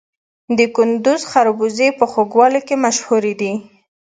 د 0.57 0.59
کندز 0.75 1.21
خربوزې 1.31 1.89
په 1.99 2.05
خوږوالي 2.11 2.61
کې 2.67 2.75
مشهورې 2.85 3.33
دي. 3.41 3.53